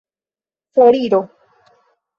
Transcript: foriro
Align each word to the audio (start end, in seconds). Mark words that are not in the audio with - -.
foriro 0.73 1.21